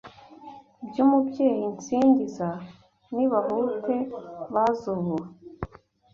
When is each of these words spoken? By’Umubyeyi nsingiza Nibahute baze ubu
By’Umubyeyi 0.87 1.65
nsingiza 1.75 2.49
Nibahute 3.15 3.95
baze 4.53 4.85
ubu 4.95 5.15